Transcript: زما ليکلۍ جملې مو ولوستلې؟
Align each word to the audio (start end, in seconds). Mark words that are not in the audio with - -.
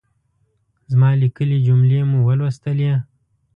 زما 0.91 1.09
ليکلۍ 1.21 1.59
جملې 1.67 1.99
مو 2.09 2.19
ولوستلې؟ 2.27 2.93